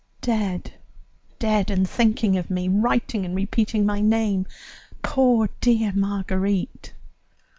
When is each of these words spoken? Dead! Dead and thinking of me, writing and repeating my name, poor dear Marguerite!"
Dead! 0.21 0.73
Dead 1.37 1.69
and 1.69 1.87
thinking 1.87 2.35
of 2.35 2.49
me, 2.49 2.67
writing 2.67 3.23
and 3.23 3.35
repeating 3.35 3.85
my 3.85 3.99
name, 4.01 4.47
poor 5.03 5.47
dear 5.59 5.91
Marguerite!" 5.93 6.93